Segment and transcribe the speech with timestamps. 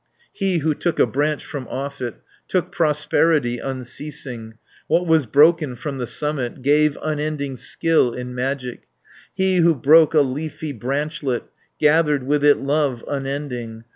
[0.39, 2.15] 190 He who took a branch from off it,
[2.47, 4.55] Took prosperity unceasing,
[4.87, 8.87] What was broken from the summit, Gave unending skill in magic;
[9.31, 11.43] He who broke a leafy branchlet,
[11.79, 13.83] Gathered with it love unending.